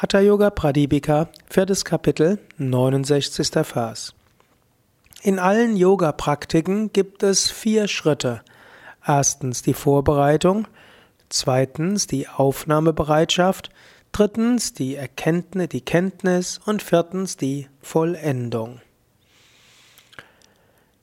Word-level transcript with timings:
Hatha 0.00 0.20
Yoga 0.20 0.50
Pradipika, 0.50 1.28
viertes 1.50 1.84
Kapitel, 1.84 2.38
69. 2.56 3.66
Vers. 3.66 4.14
In 5.22 5.40
allen 5.40 5.76
Yoga-Praktiken 5.76 6.92
gibt 6.92 7.24
es 7.24 7.50
vier 7.50 7.88
Schritte. 7.88 8.42
Erstens 9.04 9.62
die 9.62 9.74
Vorbereitung, 9.74 10.68
zweitens 11.30 12.06
die 12.06 12.28
Aufnahmebereitschaft, 12.28 13.70
drittens 14.12 14.72
die 14.72 14.94
Erkenntnis, 14.94 15.68
die 15.70 15.80
Kenntnis 15.80 16.60
und 16.64 16.80
viertens 16.80 17.36
die 17.36 17.66
Vollendung. 17.82 18.80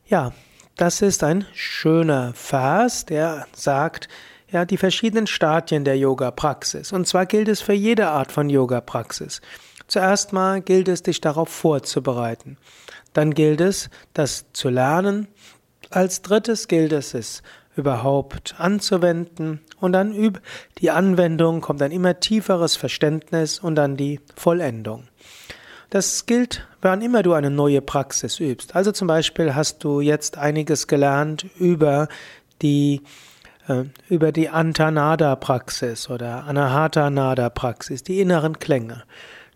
Ja, 0.07 0.31
das 0.77 1.01
ist 1.01 1.21
ein 1.25 1.45
schöner 1.53 2.31
Vers, 2.33 3.05
der 3.05 3.45
sagt, 3.51 4.07
ja, 4.55 4.63
die 4.63 4.77
verschiedenen 4.77 5.27
Stadien 5.27 5.83
der 5.83 5.97
Yoga-Praxis. 5.97 6.93
Und 6.93 7.05
zwar 7.05 7.25
gilt 7.25 7.49
es 7.49 7.59
für 7.59 7.73
jede 7.73 8.07
Art 8.07 8.31
von 8.31 8.49
Yoga-Praxis. 8.49 9.41
Zuerst 9.87 10.31
mal 10.31 10.61
gilt 10.61 10.87
es, 10.87 11.03
dich 11.03 11.19
darauf 11.19 11.49
vorzubereiten. 11.49 12.57
Dann 13.11 13.33
gilt 13.33 13.59
es, 13.59 13.89
das 14.13 14.45
zu 14.53 14.69
lernen. 14.69 15.27
Als 15.89 16.21
drittes 16.21 16.69
gilt 16.69 16.93
es, 16.93 17.13
es 17.13 17.43
überhaupt 17.75 18.55
anzuwenden. 18.57 19.59
Und 19.81 19.91
dann 19.91 20.13
über 20.15 20.39
die 20.77 20.89
Anwendung 20.89 21.59
kommt 21.59 21.81
ein 21.81 21.91
immer 21.91 22.21
tieferes 22.21 22.77
Verständnis 22.77 23.59
und 23.59 23.75
dann 23.75 23.97
die 23.97 24.21
Vollendung. 24.37 25.09
Das 25.89 26.25
gilt, 26.25 26.65
wann 26.79 27.01
immer 27.01 27.23
du 27.23 27.33
eine 27.33 27.49
neue 27.49 27.81
Praxis 27.81 28.39
übst. 28.39 28.73
Also 28.73 28.93
zum 28.93 29.09
Beispiel 29.09 29.53
hast 29.53 29.83
du 29.83 29.99
jetzt 29.99 30.37
einiges 30.37 30.87
gelernt 30.87 31.45
über 31.59 32.07
die 32.61 33.01
über 34.09 34.31
die 34.31 34.49
Antanada-Praxis 34.49 36.09
oder 36.09 36.43
Anahata-Nada-Praxis, 36.45 38.03
die 38.03 38.21
inneren 38.21 38.59
Klänge. 38.59 39.03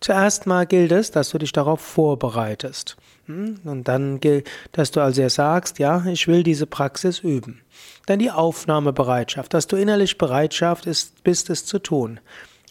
Zuerst 0.00 0.46
mal 0.46 0.66
gilt 0.66 0.92
es, 0.92 1.10
dass 1.10 1.30
du 1.30 1.38
dich 1.38 1.52
darauf 1.52 1.80
vorbereitest. 1.80 2.96
Hm? 3.26 3.60
Und 3.64 3.86
dann 3.86 4.18
gilt, 4.18 4.48
dass 4.72 4.90
du 4.90 5.00
also 5.00 5.28
sagst, 5.28 5.78
ja, 5.78 6.04
ich 6.06 6.26
will 6.26 6.42
diese 6.42 6.66
Praxis 6.66 7.20
üben. 7.20 7.60
Dann 8.06 8.18
die 8.18 8.30
Aufnahmebereitschaft, 8.30 9.52
dass 9.52 9.66
du 9.66 9.76
innerlich 9.76 10.18
Bereitschaft 10.18 10.86
ist, 10.86 11.22
bist, 11.22 11.50
es 11.50 11.66
zu 11.66 11.78
tun. 11.78 12.18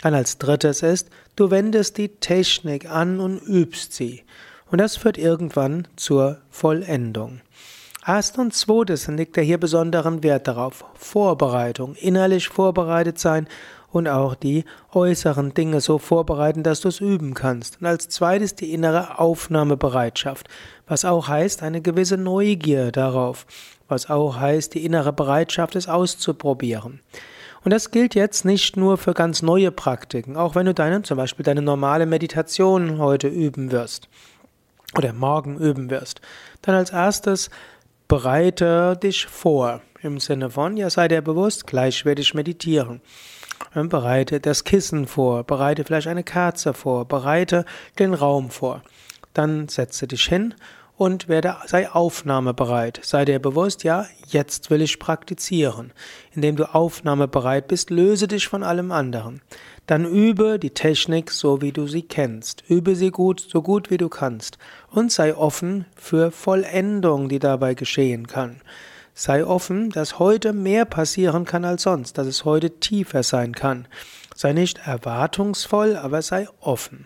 Dann 0.02 0.16
als 0.16 0.38
drittes 0.38 0.82
ist, 0.82 1.10
du 1.36 1.52
wendest 1.52 1.98
die 1.98 2.10
Technik 2.10 2.90
an 2.90 3.20
und 3.20 3.40
übst 3.40 3.94
sie. 3.94 4.24
Und 4.72 4.80
das 4.80 4.98
führt 4.98 5.18
irgendwann 5.18 5.88
zur 5.96 6.38
Vollendung. 6.50 7.42
Erst 8.06 8.38
und 8.38 8.54
zweites 8.54 9.08
legt 9.08 9.36
er 9.38 9.44
hier 9.44 9.60
besonderen 9.60 10.24
Wert 10.24 10.48
darauf. 10.48 10.86
Vorbereitung, 10.96 11.96
innerlich 11.96 12.48
vorbereitet 12.48 13.20
sein 13.20 13.48
und 13.92 14.08
auch 14.08 14.36
die 14.36 14.64
äußeren 14.94 15.54
Dinge 15.54 15.82
so 15.82 15.98
vorbereiten, 15.98 16.64
dass 16.64 16.82
du 16.82 16.88
es 16.88 17.02
üben 17.02 17.34
kannst. 17.34 17.82
Und 17.82 17.88
als 17.88 18.08
zweites 18.08 18.56
die 18.56 18.74
innere 18.74 19.20
Aufnahmebereitschaft, 19.20 20.48
was 20.88 21.06
auch 21.06 21.28
heißt 21.28 21.62
eine 21.62 21.82
gewisse 21.82 22.18
Neugier 22.18 22.92
darauf, 22.92 23.46
was 23.88 24.10
auch 24.10 24.38
heißt 24.40 24.76
die 24.76 24.86
innere 24.86 25.12
Bereitschaft, 25.12 25.76
es 25.76 25.90
auszuprobieren. 25.90 27.02
Und 27.66 27.74
das 27.74 27.92
gilt 27.92 28.16
jetzt 28.16 28.46
nicht 28.46 28.78
nur 28.78 28.98
für 28.98 29.14
ganz 29.14 29.42
neue 29.42 29.72
Praktiken, 29.72 30.38
auch 30.38 30.56
wenn 30.56 30.66
du 30.66 30.74
deine, 30.74 31.02
zum 31.02 31.18
Beispiel 31.18 31.44
deine 31.44 31.62
normale 31.62 32.06
Meditation 32.06 33.00
heute 33.00 33.28
üben 33.28 33.72
wirst 33.72 34.08
oder 34.98 35.12
morgen 35.12 35.58
üben 35.58 35.90
wirst. 35.90 36.22
Dann 36.62 36.76
als 36.76 36.92
erstes 36.92 37.50
bereite 38.10 38.98
dich 39.02 39.28
vor. 39.28 39.82
Im 40.02 40.20
Sinne 40.20 40.50
von, 40.50 40.76
ja, 40.76 40.90
sei 40.90 41.08
dir 41.08 41.22
bewusst, 41.22 41.68
gleich 41.68 42.04
werde 42.04 42.22
ich 42.22 42.34
meditieren. 42.34 43.02
Bereite 43.74 44.40
das 44.40 44.64
Kissen 44.64 45.08
vor, 45.08 45.44
bereite 45.44 45.84
vielleicht 45.84 46.08
eine 46.08 46.24
Kerze 46.24 46.74
vor, 46.74 47.06
bereite 47.06 47.66
den 48.00 48.14
Raum 48.14 48.50
vor. 48.50 48.82
Dann 49.34 49.68
setze 49.68 50.08
dich 50.08 50.26
hin 50.26 50.56
und 51.00 51.30
werde, 51.30 51.56
sei 51.66 51.90
aufnahmebereit. 51.90 53.00
Sei 53.04 53.24
dir 53.24 53.40
bewusst, 53.40 53.86
ja, 53.86 54.06
jetzt 54.28 54.70
will 54.70 54.82
ich 54.82 55.00
praktizieren. 55.00 55.94
Indem 56.36 56.58
du 56.58 56.66
aufnahmebereit 56.76 57.70
bist, 57.70 57.90
löse 57.90 58.28
dich 58.28 58.50
von 58.50 58.64
allem 58.64 58.92
anderen. 58.92 59.42
Dann 59.88 60.04
übe 60.04 60.60
die 60.60 60.72
Technik 60.72 61.32
so, 61.32 61.62
wie 61.62 61.72
du 61.72 61.88
sie 61.88 62.02
kennst. 62.02 62.66
Übe 62.68 62.98
sie 62.98 63.12
gut, 63.12 63.40
so 63.40 63.62
gut 63.62 63.90
wie 63.90 63.98
du 63.98 64.10
kannst. 64.10 64.58
Und 64.92 65.10
sei 65.10 65.34
offen 65.34 65.86
für 65.96 66.32
Vollendung, 66.32 67.30
die 67.30 67.40
dabei 67.40 67.76
geschehen 67.76 68.28
kann. 68.28 68.60
Sei 69.14 69.46
offen, 69.46 69.92
dass 69.92 70.20
heute 70.20 70.52
mehr 70.52 70.84
passieren 70.84 71.46
kann 71.46 71.64
als 71.64 71.84
sonst, 71.84 72.18
dass 72.18 72.28
es 72.28 72.44
heute 72.44 72.72
tiefer 72.82 73.24
sein 73.24 73.56
kann. 73.56 73.88
Sei 74.36 74.52
nicht 74.52 74.80
erwartungsvoll, 74.80 75.96
aber 75.96 76.22
sei 76.22 76.50
offen. 76.60 77.06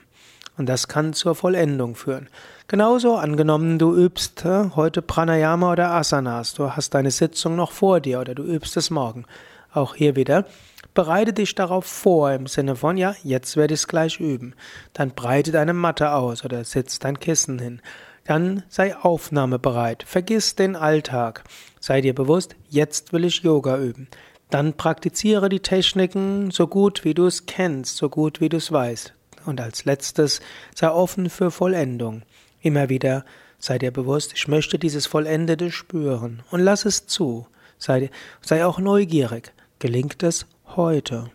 Und 0.58 0.68
das 0.68 0.88
kann 0.88 1.14
zur 1.14 1.36
Vollendung 1.36 1.96
führen. 1.96 2.30
Genauso 2.68 3.16
angenommen, 3.16 3.80
du 3.80 3.96
übst 3.96 4.46
heute 4.46 5.02
Pranayama 5.02 5.72
oder 5.72 5.92
Asanas, 5.92 6.54
du 6.54 6.72
hast 6.72 6.94
deine 6.94 7.12
Sitzung 7.12 7.56
noch 7.56 7.72
vor 7.72 8.00
dir 8.00 8.20
oder 8.20 8.36
du 8.36 8.44
übst 8.44 8.78
es 8.78 8.90
morgen. 8.90 9.26
Auch 9.74 9.96
hier 9.96 10.16
wieder, 10.16 10.46
bereite 10.94 11.34
dich 11.34 11.56
darauf 11.56 11.86
vor 11.86 12.32
im 12.32 12.48
Sinne 12.48 12.76
von, 12.76 12.98
ja, 12.98 13.16
jetzt 13.24 13.58
werde 13.58 13.74
ich 13.74 13.82
es 13.82 13.88
gleich 13.88 14.20
üben. 14.20 14.54
Dann 14.94 15.12
breite 15.12 15.52
deine 15.52 15.74
Matte 15.74 16.12
aus 16.12 16.46
oder 16.46 16.64
setz 16.64 17.00
dein 17.00 17.20
Kissen 17.20 17.58
hin. 17.58 17.82
Dann 18.26 18.64
sei 18.70 18.96
aufnahmebereit. 18.96 20.04
Vergiss 20.04 20.56
den 20.56 20.76
Alltag. 20.76 21.44
Sei 21.80 22.00
dir 22.02 22.16
bewusst, 22.16 22.56
jetzt 22.70 23.12
will 23.12 23.26
ich 23.26 23.42
Yoga 23.42 23.78
üben. 23.78 24.08
Dann 24.50 24.74
praktiziere 24.74 25.50
die 25.50 25.62
Techniken 25.62 26.52
so 26.52 26.68
gut, 26.68 27.04
wie 27.04 27.16
du 27.16 27.26
es 27.26 27.48
kennst, 27.48 27.98
so 27.98 28.10
gut, 28.10 28.40
wie 28.40 28.50
du 28.50 28.58
es 28.58 28.72
weißt. 28.72 29.14
Und 29.46 29.62
als 29.62 29.86
letztes 29.86 30.42
sei 30.76 30.90
offen 30.90 31.30
für 31.30 31.52
Vollendung. 31.52 32.24
Immer 32.62 32.90
wieder 32.90 33.26
sei 33.60 33.78
dir 33.78 33.92
bewusst, 33.92 34.34
ich 34.34 34.48
möchte 34.48 34.78
dieses 34.78 35.06
Vollendete 35.06 35.72
spüren 35.72 36.44
und 36.52 36.60
lass 36.60 36.86
es 36.86 37.08
zu. 37.08 37.48
Sei, 37.78 38.10
sei 38.42 38.66
auch 38.66 38.80
neugierig. 38.80 39.54
Gelingt 39.80 40.24
es 40.24 40.46
heute? 40.76 41.30